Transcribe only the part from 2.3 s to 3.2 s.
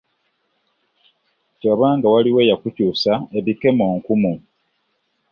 eya kukyuusa